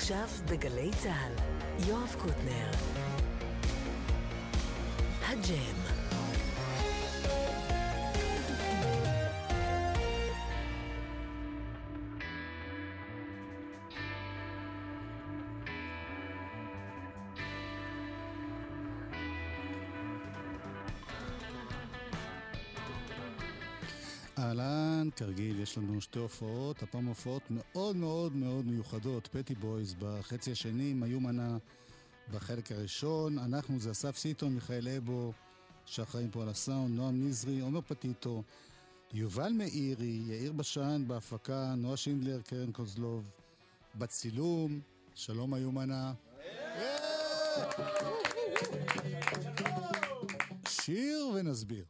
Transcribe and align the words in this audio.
עכשיו 0.00 0.28
בגלי 0.50 0.90
צה"ל, 1.02 1.32
יואב 1.88 2.14
קוטנר. 2.18 2.70
הג'ם. 5.28 5.99
יש 25.70 25.78
לנו 25.78 26.00
שתי 26.00 26.18
הופעות, 26.18 26.82
הפעם 26.82 27.06
הופעות 27.06 27.42
מאוד 27.50 27.96
מאוד 27.96 28.36
מאוד 28.36 28.66
מיוחדות. 28.66 29.28
פטי 29.32 29.54
בויז 29.54 29.94
בחצי 29.98 30.52
השני, 30.52 30.90
עם 30.90 31.02
מיומנה 31.02 31.58
בחלק 32.32 32.72
הראשון. 32.72 33.38
אנחנו 33.38 33.80
זה 33.80 33.90
אסף 33.90 34.16
סיטון, 34.16 34.54
מיכאל 34.54 34.88
אבו, 34.88 35.32
שאחראים 35.86 36.30
פה 36.30 36.42
על 36.42 36.48
הסאונד, 36.48 36.94
נועם 36.94 37.28
נזרי, 37.28 37.60
עומר 37.60 37.80
פטיטו, 37.80 38.42
יובל 39.12 39.52
מאירי, 39.52 40.22
יאיר 40.26 40.52
בשן 40.52 41.04
בהפקה, 41.06 41.74
נועה 41.76 41.96
שינדלר, 41.96 42.40
קרן 42.42 42.72
קוזלוב 42.72 43.30
בצילום. 43.94 44.80
שלום 45.14 45.54
מיומנה. 45.54 46.12
שיר 50.68 51.30
ונסביר. 51.34 51.84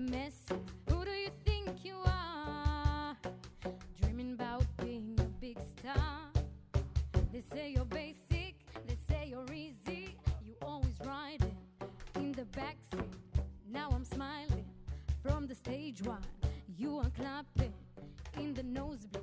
Masses. 0.00 0.58
Who 0.88 1.04
do 1.04 1.10
you 1.10 1.30
think 1.44 1.84
you 1.84 1.96
are? 2.06 3.16
Dreaming 4.00 4.32
about 4.32 4.64
being 4.82 5.16
a 5.18 5.24
big 5.40 5.58
star. 5.76 6.20
They 7.32 7.42
say 7.52 7.72
you're 7.76 7.84
basic, 7.84 8.54
they 8.86 8.96
say 9.08 9.28
you're 9.28 9.52
easy. 9.52 10.16
You 10.44 10.54
always 10.62 10.94
riding 11.04 11.56
in 12.16 12.32
the 12.32 12.46
backseat. 12.58 13.04
Now 13.70 13.90
I'm 13.92 14.04
smiling 14.04 14.64
from 15.22 15.46
the 15.46 15.54
stage 15.54 16.02
while 16.02 16.20
you 16.76 16.98
are 16.98 17.10
clapping 17.18 17.72
in 18.36 18.54
the 18.54 18.62
nosebleed. 18.62 19.19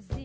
Z. 0.00 0.23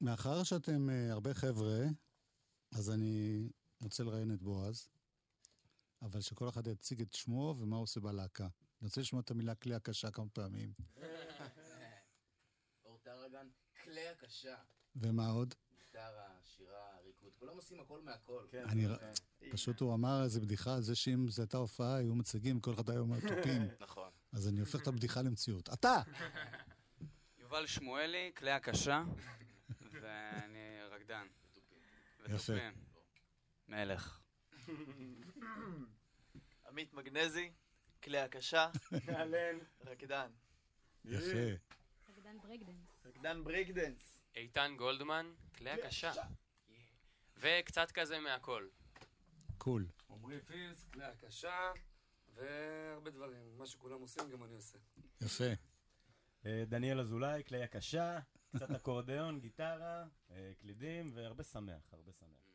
מאחר 0.00 0.42
שאתם 0.42 0.90
אה, 0.90 1.12
הרבה 1.12 1.34
חבר'ה, 1.34 1.78
אז 2.72 2.90
אני 2.90 3.48
רוצה 3.82 4.04
לראיין 4.04 4.32
את 4.34 4.42
בועז, 4.42 4.88
אבל 6.02 6.20
שכל 6.20 6.48
אחד 6.48 6.66
יציג 6.66 7.00
את 7.00 7.12
שמו 7.14 7.56
ומה 7.58 7.76
הוא 7.76 7.82
עושה 7.82 8.00
בלהקה. 8.00 8.44
אני 8.44 8.86
רוצה 8.86 9.00
לשמוע 9.00 9.22
את 9.22 9.30
המילה 9.30 9.54
כלי 9.54 9.74
הקשה 9.74 10.10
כמה 10.10 10.28
פעמים. 10.32 10.72
אורטרגן, 12.84 13.46
כלי 13.84 14.08
הקשה. 14.08 14.56
ומה 14.96 15.28
עוד? 15.28 15.54
גיטרה, 15.78 16.28
שירה, 16.42 16.98
ריקוד, 17.06 17.32
כולם 17.38 17.56
עושים 17.56 17.80
הכל 17.80 18.00
מהכל. 18.02 18.44
אני 18.64 18.86
ר- 18.86 18.96
פשוט 19.50 19.80
הוא 19.80 19.94
אמר 19.94 20.22
איזה 20.24 20.40
בדיחה 20.40 20.74
על 20.74 20.82
זה 20.82 20.94
שאם 20.94 21.28
זו 21.28 21.42
הייתה 21.42 21.56
הופעה, 21.56 21.94
היו 21.96 22.14
מציגים, 22.14 22.60
כל 22.60 22.74
אחד 22.74 22.90
היה 22.90 22.98
אומר 23.00 23.20
תופים. 23.20 23.62
נכון. 23.80 24.10
אז 24.32 24.48
אני 24.48 24.60
הופך 24.60 24.82
את 24.82 24.86
הבדיחה 24.86 25.22
למציאות. 25.22 25.68
אתה! 25.72 26.02
יובל 27.40 27.66
שמואלי, 27.66 28.30
כלי 28.36 28.50
הקשה, 28.50 29.02
ואני 30.08 30.82
רקדן. 30.90 31.26
יפה. 32.24 32.52
ותופים. 32.52 32.74
מלך. 33.68 34.20
עמית 36.68 36.94
מגנזי, 36.94 37.52
כלי 38.02 38.18
הקשה, 38.18 38.70
אהלן. 39.08 39.58
רקדן. 39.86 40.30
יפה. 41.04 41.56
רקדן 42.08 42.38
ברייקדנס. 42.40 43.04
רקדן 43.04 43.44
ברייקדנס. 43.44 44.20
איתן 44.34 44.74
גולדמן, 44.78 45.32
כלי 45.56 45.70
הקשה. 45.70 46.12
וקצת 47.36 47.90
כזה 47.90 48.20
מהכל. 48.20 48.68
קול. 49.58 49.88
עמרי 50.10 50.40
פילס, 50.40 50.84
כלי 50.84 51.04
הקשה, 51.04 51.72
והרבה 52.34 53.10
דברים. 53.10 53.58
מה 53.58 53.66
שכולם 53.66 54.00
עושים, 54.00 54.30
גם 54.30 54.44
אני 54.44 54.54
עושה. 54.54 54.78
יפה. 55.20 55.44
אה, 56.46 56.64
דניאל 56.66 57.00
אזולאי, 57.00 57.44
כלי 57.44 57.62
הקשה, 57.62 58.18
קצת 58.56 58.70
אקורדיאון, 58.70 59.40
גיטרה, 59.40 60.04
אה, 60.30 60.52
קלידים, 60.60 61.10
והרבה 61.14 61.44
שמח, 61.44 61.92
הרבה 61.92 62.12
שמח. 62.12 62.48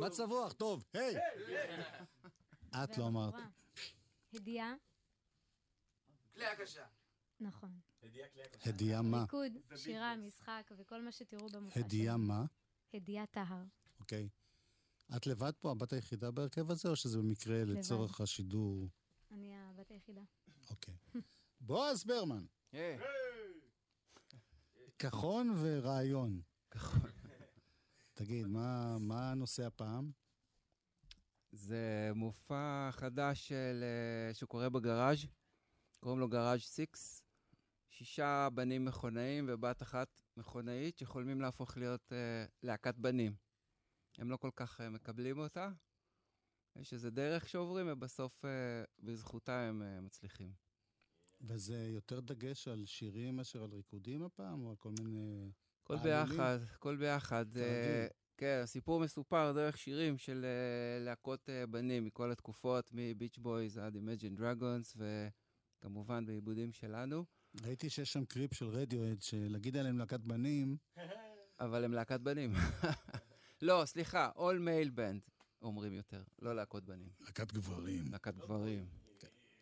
מצב 0.00 0.28
רוח, 0.30 0.52
טוב, 0.52 0.84
היי! 0.92 1.16
את 2.84 2.98
לא 2.98 3.06
אמרת. 3.06 3.34
הדיעה, 4.34 4.74
כלי 6.34 6.46
הקשה. 6.46 6.86
נכון. 7.40 7.80
הדייה 8.64 9.02
מה? 9.02 9.20
ריקוד, 9.20 9.52
שירה, 9.76 10.16
משחק 10.16 10.70
וכל 10.78 11.02
מה 11.02 11.12
שתראו 11.12 11.48
במופע 11.48 11.80
שלנו. 11.90 12.18
מה? 12.18 12.44
הדיעה 12.94 13.26
טהר. 13.26 13.62
אוקיי. 14.00 14.28
את 15.16 15.26
לבד 15.26 15.52
פה, 15.60 15.70
הבת 15.70 15.92
היחידה 15.92 16.30
בהרכב 16.30 16.70
הזה, 16.70 16.88
או 16.88 16.96
שזה 16.96 17.18
במקרה 17.18 17.64
לצורך 17.64 18.20
השידור? 18.20 18.88
אני 19.30 19.52
הבת 19.56 19.90
היחידה. 19.90 20.22
אוקיי. 20.70 20.94
בועז 21.60 22.04
ברמן. 22.04 22.44
כחון 24.98 25.54
ורעיון. 25.62 26.40
תגיד, 28.14 28.46
מה, 28.46 28.98
מה 28.98 29.30
הנושא 29.30 29.66
הפעם? 29.66 30.10
זה 31.52 32.10
מופע 32.14 32.88
חדש 32.92 33.48
של, 33.48 33.84
אה, 33.84 34.34
שקורה 34.34 34.68
בגראז', 34.68 35.26
קוראים 36.00 36.20
לו 36.20 36.28
גראז' 36.28 36.60
6. 36.60 37.22
שישה 37.90 38.48
בנים 38.54 38.84
מכונאים 38.84 39.44
ובת 39.48 39.82
אחת 39.82 40.20
מכונאית 40.36 40.98
שחולמים 40.98 41.40
להפוך 41.40 41.76
להיות 41.76 42.12
אה, 42.12 42.44
להקת 42.62 42.94
בנים. 42.94 43.34
הם 44.18 44.30
לא 44.30 44.36
כל 44.36 44.50
כך 44.56 44.80
אה, 44.80 44.90
מקבלים 44.90 45.38
אותה. 45.38 45.70
יש 46.76 46.92
איזה 46.92 47.10
דרך 47.10 47.48
שעוברים, 47.48 47.86
ובסוף 47.90 48.44
בזכותה 48.98 49.60
הם 49.60 50.06
מצליחים. 50.06 50.63
וזה 51.46 51.88
יותר 51.88 52.20
דגש 52.20 52.68
על 52.68 52.84
שירים 52.86 53.36
מאשר 53.36 53.62
על 53.64 53.70
ריקודים 53.70 54.22
הפעם, 54.22 54.64
או 54.64 54.70
על 54.70 54.76
כל 54.76 54.90
מיני... 54.98 55.50
כל? 55.82 55.96
ביחד, 55.96 56.58
כל 56.78 56.96
ביחד. 56.96 57.56
אה, 57.56 58.06
כן, 58.36 58.60
הסיפור 58.62 59.00
מסופר 59.00 59.52
דרך 59.52 59.78
שירים 59.78 60.18
של 60.18 60.44
אה, 60.44 61.04
להקות 61.04 61.50
אה, 61.50 61.66
בנים 61.66 62.04
מכל 62.04 62.32
התקופות, 62.32 62.90
מביץ' 62.92 63.38
בויז 63.38 63.78
עד 63.78 63.96
Imagine 63.96 64.40
Dragons, 64.40 64.96
וכמובן 65.80 66.26
בעיבודים 66.26 66.72
שלנו. 66.72 67.24
ראיתי 67.62 67.90
שיש 67.90 68.12
שם 68.12 68.24
קריפ 68.24 68.54
של 68.54 68.66
רדיואד, 68.66 69.22
שלהגיד 69.22 69.76
עליהם 69.76 69.98
להקת 69.98 70.20
בנים, 70.20 70.76
אבל 71.60 71.84
הם 71.84 71.92
להקת 71.92 72.20
בנים. 72.20 72.52
לא, 73.62 73.82
סליחה, 73.84 74.30
All 74.36 74.58
Male 74.58 74.98
Band 74.98 75.30
אומרים 75.62 75.92
יותר, 75.92 76.22
לא 76.42 76.56
להקות 76.56 76.84
בנים. 76.84 77.08
להקת 77.20 77.52
גברים. 77.52 78.04
להקת 78.10 78.34
גברים. 78.36 79.03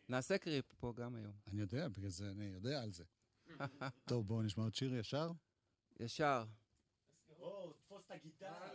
נעשה 0.08 0.38
קריפ 0.38 0.72
פה 0.72 0.92
גם 0.96 1.14
היום. 1.14 1.32
אני 1.46 1.60
יודע, 1.60 1.88
בגלל 1.88 2.08
זה 2.08 2.30
אני 2.30 2.44
יודע 2.44 2.82
על 2.82 2.92
זה. 2.92 3.04
טוב, 4.08 4.26
בואו 4.26 4.42
נשמע 4.42 4.64
עוד 4.64 4.74
שיר 4.74 4.94
ישר. 4.94 5.30
ישר. 6.00 6.44
או, 7.38 7.72
תפוס 7.72 8.02
את 8.06 8.10
הגיטרה. 8.10 8.68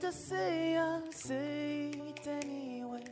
To 0.00 0.10
say, 0.10 0.76
I'll 0.78 1.12
say 1.12 1.90
it 1.90 2.26
anyway. 2.26 3.04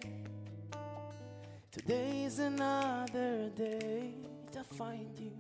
Today's 1.71 2.39
another 2.39 3.51
day 3.51 4.15
to 4.53 4.65
find 4.65 5.11
you 5.19 5.33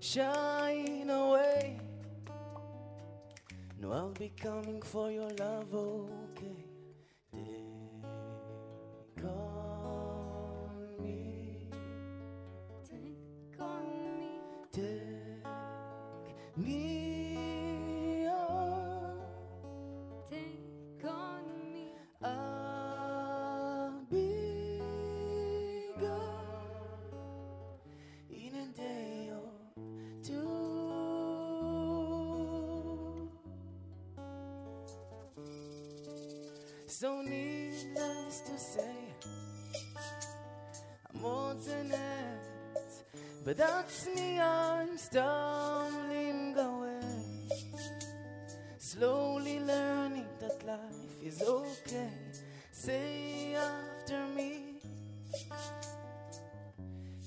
shine 0.00 1.10
away. 1.10 1.78
No, 3.78 3.92
I'll 3.92 4.14
be 4.18 4.30
coming 4.30 4.80
for 4.80 5.10
your 5.10 5.28
love, 5.38 5.74
okay? 5.74 6.57
So 37.00 37.22
needless 37.22 38.40
to 38.40 38.58
say, 38.58 39.14
I'm 41.14 41.24
alternate, 41.24 41.94
but 43.44 43.56
that's 43.56 44.08
me. 44.08 44.40
I'm 44.40 44.98
stumbling 44.98 46.58
away, 46.58 47.00
slowly 48.78 49.60
learning 49.60 50.26
that 50.40 50.66
life 50.66 51.22
is 51.22 51.40
okay. 51.40 52.10
Say 52.72 53.54
after 53.54 54.26
me, 54.34 54.80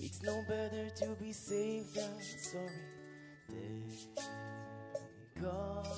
it's 0.01 0.21
no 0.21 0.43
better 0.49 0.89
to 0.97 1.15
be 1.15 1.31
saved 1.31 1.95
than 1.95 2.19
sorry. 2.19 2.67
Take 3.47 5.45
on 5.45 5.95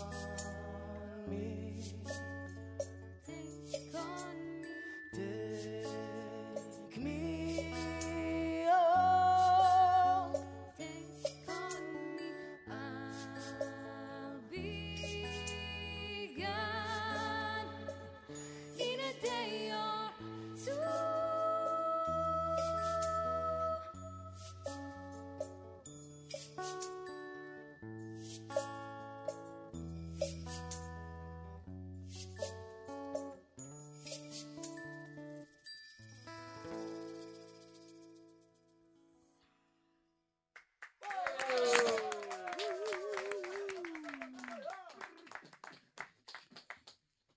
me. 1.27 1.63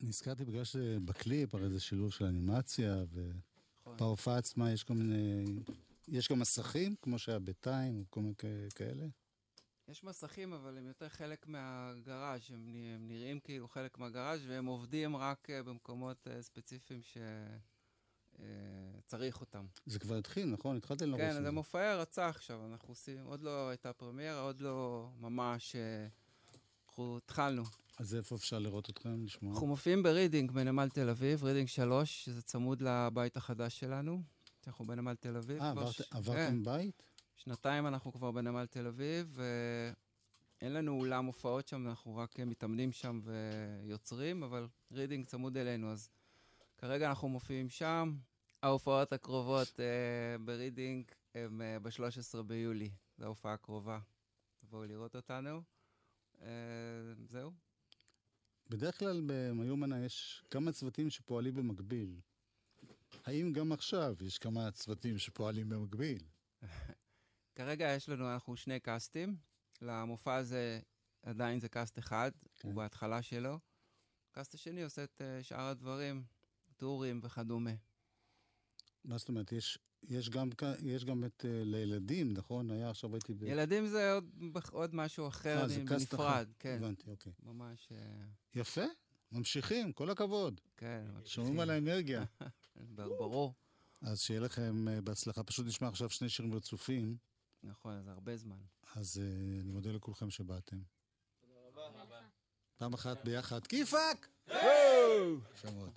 נזכרתי 0.07 0.45
בגלל 0.45 0.65
שבקליפ 0.65 1.55
הרי 1.55 1.71
זה 1.71 1.81
שילוב 1.81 2.13
של 2.13 2.25
אנימציה, 2.25 2.95
נכון. 2.95 3.95
ובהופעה 3.95 4.39
עצמה 4.39 4.73
יש 4.73 4.85
כל 4.85 4.95
מיני... 4.95 5.45
יש 6.09 6.29
גם 6.29 6.39
מסכים, 6.39 6.95
כמו 7.03 7.19
שהיה 7.19 7.39
בטיים, 7.39 7.99
או 7.99 8.05
כל 8.11 8.21
מיני 8.21 8.35
כאלה. 8.75 9.07
יש 9.89 10.05
מסכים, 10.05 10.53
אבל 10.53 10.79
הם 10.79 10.87
יותר 10.87 11.09
חלק 11.09 11.47
מהגראז', 11.47 12.51
הם, 12.51 12.69
הם 12.95 13.09
נראים 13.09 13.41
כאילו 13.41 13.69
חלק 13.69 13.99
מהגראז' 13.99 14.41
והם 14.47 14.67
עובדים 14.67 15.17
רק 15.17 15.51
אה, 15.51 15.63
במקומות 15.63 16.29
אה, 16.31 16.43
ספציפיים 16.43 17.01
שצריך 18.33 19.41
אותם. 19.41 19.67
זה 19.87 19.99
כבר 19.99 20.17
התחיל, 20.17 20.47
נכון? 20.47 20.77
התחלתם 20.77 21.09
לרוץ. 21.09 21.21
כן, 21.21 21.43
זה 21.43 21.51
מופעי 21.51 21.87
הרצה 21.87 22.29
עכשיו, 22.29 22.67
אנחנו 22.67 22.89
עושים, 22.89 23.25
עוד 23.25 23.43
לא 23.43 23.69
הייתה 23.69 23.93
פרמיירה, 23.93 24.41
עוד 24.41 24.61
לא 24.61 25.09
ממש, 25.21 25.77
אה, 25.77 26.07
אנחנו 26.87 27.17
התחלנו. 27.17 27.63
אז 27.97 28.15
איפה 28.15 28.35
אפשר 28.37 28.59
לראות 28.59 28.91
אתכם, 28.91 29.25
לשמוע? 29.25 29.53
אנחנו 29.53 29.67
מופיעים 29.67 30.03
ברידינג 30.03 30.51
בנמל 30.51 30.89
תל 30.89 31.09
אביב, 31.09 31.45
רידינג 31.45 31.69
3, 31.69 32.25
שזה 32.25 32.43
צמוד 32.43 32.83
לבית 32.83 33.37
החדש 33.37 33.81
שלנו, 33.81 34.23
שאנחנו 34.65 34.87
בנמל 34.87 35.15
תל 35.15 35.37
אביב. 35.37 35.63
אה, 35.63 35.71
עברת- 35.71 35.93
ש- 35.93 36.03
עברתם 36.11 36.37
כן. 36.39 36.63
בית? 36.65 37.03
שנתיים 37.37 37.87
אנחנו 37.87 38.13
כבר 38.13 38.31
בנמל 38.31 38.67
תל 38.67 38.87
אביב, 38.87 39.39
ואין 40.61 40.73
לנו 40.73 40.93
אולם 41.01 41.25
הופעות 41.27 41.69
שם, 41.69 41.89
אנחנו 41.89 42.17
רק 42.17 42.41
מתאמנים 42.41 42.93
שם 42.93 43.21
ויוצרים, 43.25 44.43
אבל 44.43 44.67
רידינג 44.93 45.27
צמוד 45.27 45.57
אלינו, 45.57 45.93
אז 45.93 46.11
כרגע 46.79 47.09
אנחנו 47.09 47.29
מופיעים 47.29 47.69
שם. 47.69 48.15
ההופעות 48.63 49.13
הקרובות 49.13 49.81
אה, 49.81 49.85
ברידינג 50.45 51.05
הם 51.35 51.63
אה, 51.63 51.79
ב-13 51.79 52.43
ביולי, 52.43 52.91
זו 53.19 53.25
ההופעה 53.25 53.53
הקרובה. 53.53 53.99
תבואו 54.57 54.85
לראות 54.85 55.17
אותנו. 55.17 55.63
אה, 56.43 56.47
זהו. 57.29 57.53
בדרך 58.71 58.99
כלל 58.99 59.23
במיומנה 59.27 60.05
יש 60.05 60.43
כמה 60.51 60.73
צוותים 60.73 61.11
שפועלים 61.11 61.55
במקביל. 61.55 62.21
האם 63.25 63.53
גם 63.53 63.73
עכשיו 63.73 64.15
יש 64.21 64.39
כמה 64.39 64.71
צוותים 64.71 65.19
שפועלים 65.19 65.69
במקביל? 65.69 66.23
כרגע 67.57 67.95
יש 67.97 68.09
לנו, 68.09 68.33
אנחנו 68.33 68.57
שני 68.57 68.81
קאסטים. 68.81 69.37
למופע 69.83 70.35
הזה 70.35 70.81
עדיין 71.23 71.61
זה 71.61 71.69
קאסט 71.69 71.99
אחד, 71.99 72.31
כן. 72.55 72.69
הוא 72.69 72.77
בהתחלה 72.77 73.23
שלו. 73.23 73.59
הקאסט 74.31 74.55
השני 74.55 74.83
עושה 74.83 75.05
את 75.05 75.23
אה, 75.23 75.43
שאר 75.43 75.67
הדברים, 75.67 76.25
טורים 76.77 77.21
וכדומה. 77.23 77.71
מה 79.05 79.19
זאת 79.19 79.29
אומרת, 79.29 79.53
יש, 79.53 79.79
יש, 80.03 80.31
גם, 80.31 80.51
יש 80.83 81.05
גם 81.05 81.25
את 81.25 81.45
uh, 81.45 81.49
לילדים, 81.65 82.33
נכון? 82.33 82.71
היה 82.71 82.91
עכשיו 82.91 83.15
הייתי 83.15 83.35
ב... 83.35 83.43
ילדים 83.43 83.87
זה 83.87 84.13
עוד, 84.13 84.31
עוד 84.71 84.95
משהו 84.95 85.29
אחר, 85.29 85.63
אה, 85.63 85.69
זה 85.69 85.85
בנפרד, 85.85 86.21
אחר. 86.21 86.53
כן. 86.59 86.79
הבנתי, 86.81 87.11
אוקיי. 87.11 87.33
ממש... 87.43 87.89
אה, 87.93 87.97
יפה, 88.55 88.85
ממשיכים, 89.33 89.93
כל 89.93 90.11
הכבוד. 90.11 90.61
כן, 90.77 91.05
שומעים 91.25 91.61
על 91.61 91.71
האנרגיה. 91.71 92.25
ברור. 92.97 93.55
אז 94.01 94.21
שיהיה 94.21 94.41
לכם 94.41 94.89
אה, 94.89 95.01
בהצלחה. 95.01 95.43
פשוט 95.43 95.67
נשמע 95.67 95.89
עכשיו 95.89 96.11
שני 96.11 96.29
שירים 96.29 96.55
רצופים, 96.55 97.17
נכון, 97.63 98.03
זה 98.03 98.11
הרבה 98.11 98.37
זמן. 98.37 98.57
אז 98.95 99.19
אה, 99.19 99.61
אני 99.61 99.73
מודה 99.73 99.93
לכולכם 99.93 100.31
שבאתם. 100.31 100.77
פעם 102.77 102.95
אחת 102.95 103.25
ביחד, 103.25 103.67
כיפאק! 103.67 104.29
יפה 104.49 105.71
מאוד. 105.75 105.93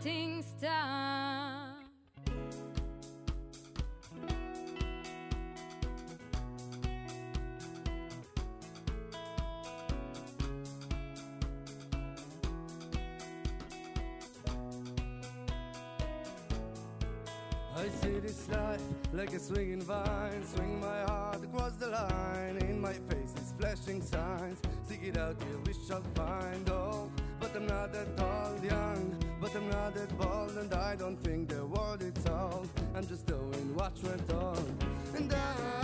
Stars. 0.00 1.74
I 17.76 17.88
see 18.02 18.18
this 18.20 18.48
life 18.48 18.82
like 19.12 19.32
a 19.32 19.38
swinging 19.38 19.80
vine, 19.80 20.44
swing 20.44 20.80
my 20.80 21.00
heart 21.02 21.42
across 21.42 21.72
the 21.72 21.88
line. 21.88 22.58
In 22.58 22.80
my 22.80 22.92
face 22.92 23.34
is 23.36 23.52
flashing 23.58 24.02
signs. 24.02 24.58
Seek 24.88 25.02
it 25.04 25.16
out, 25.16 25.36
you 25.40 25.60
wish 25.66 25.76
I'll 25.90 26.02
find 26.14 26.68
all. 26.70 27.10
But 27.40 27.54
I'm 27.54 27.66
not 27.66 27.92
that 27.92 28.08
old, 28.18 28.64
young, 28.64 29.16
but 29.40 29.54
I'm 29.54 29.68
not 29.70 29.94
that 29.94 30.18
bold, 30.18 30.56
and 30.56 30.72
I 30.74 30.96
don't 30.96 31.16
think 31.16 31.48
the 31.48 31.64
world 31.64 32.02
is 32.02 32.26
all. 32.26 32.64
I'm 32.94 33.06
just 33.06 33.26
doing 33.26 33.74
what's 33.74 34.02
went 34.02 34.32
on, 34.32 34.76
and 35.16 35.32
I 35.32 35.77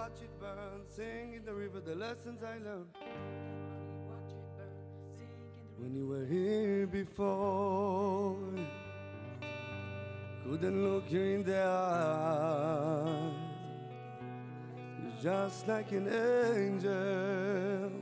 watch 0.00 0.22
it 0.22 0.40
burn. 0.40 0.80
Sing 0.88 1.34
in 1.34 1.44
the 1.44 1.52
river 1.52 1.80
the 1.80 1.94
lessons 1.94 2.42
I 2.42 2.56
learned. 2.66 2.86
When 5.78 5.94
you 5.94 6.06
were 6.06 6.24
here 6.24 6.86
before. 6.86 8.38
couldn't 10.42 10.82
look 10.82 11.04
you 11.10 11.22
in 11.36 11.42
the 11.42 11.62
eye. 11.62 13.30
You're 15.02 15.22
just 15.22 15.68
like 15.68 15.92
an 15.92 16.08
angel. 16.08 17.92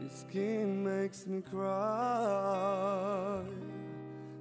Your 0.00 0.10
skin 0.10 0.84
makes 0.84 1.26
me 1.26 1.40
cry. 1.40 3.40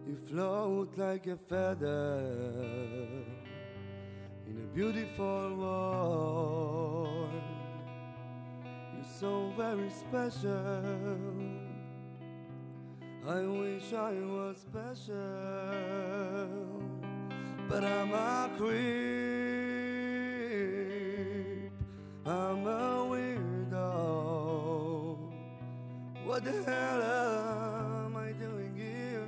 You 0.05 0.17
float 0.27 0.97
like 0.97 1.27
a 1.27 1.37
feather 1.37 3.38
in 4.49 4.57
a 4.57 4.67
beautiful 4.73 5.55
world. 5.55 7.29
You're 8.95 9.05
so 9.19 9.51
very 9.55 9.89
special. 9.89 11.25
I 13.27 13.41
wish 13.41 13.93
I 13.93 14.13
was 14.13 14.57
special, 14.57 15.13
but 17.67 17.83
I'm 17.83 18.13
a 18.13 18.49
creep. 18.57 18.79
I'm 22.25 22.65
a 22.65 23.05
weirdo. 23.11 23.87
What 26.25 26.43
the 26.43 26.63
hell 26.63 27.03
am 28.05 28.15
I 28.15 28.31
doing 28.31 28.73
here? 28.75 29.27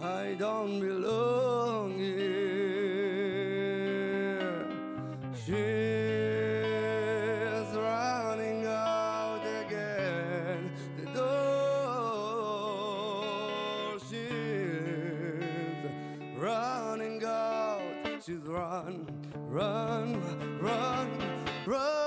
I 0.00 0.34
don't 0.38 0.78
belong 0.80 1.98
here. 1.98 2.61
She's 18.24 18.36
run, 18.46 19.04
run, 19.50 20.22
run, 20.60 21.08
run. 21.66 22.01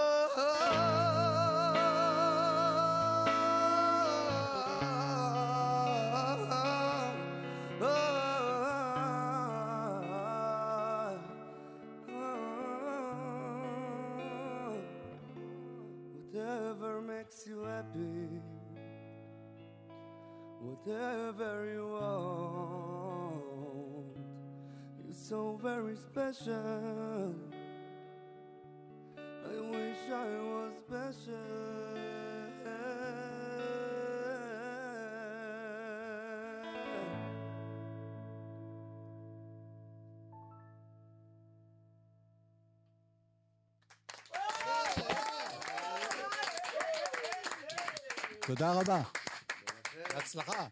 so 25.54 25.56
very 25.62 25.94
special. 25.94 27.32
I 29.16 29.60
wish 29.70 30.02
I 30.10 30.30
was 30.50 30.72
special. 30.84 31.60
תודה 48.46 48.72
רבה. 48.72 49.02
בהצלחה. 50.14 50.66